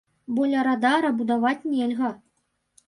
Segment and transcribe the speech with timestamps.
[0.37, 2.11] Бо ля радара будаваць нельга.